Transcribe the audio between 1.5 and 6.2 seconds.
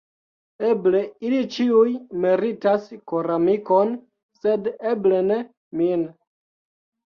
ĉiuj meritas koramikon, sed eble ne min.